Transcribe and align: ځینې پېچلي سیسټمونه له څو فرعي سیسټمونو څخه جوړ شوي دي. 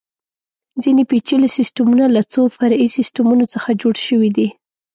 ځینې 0.83 1.03
پېچلي 1.09 1.49
سیسټمونه 1.57 2.05
له 2.15 2.21
څو 2.33 2.41
فرعي 2.57 2.87
سیسټمونو 2.97 3.43
څخه 3.53 3.69
جوړ 3.81 3.95
شوي 4.07 4.29
دي. 4.37 4.47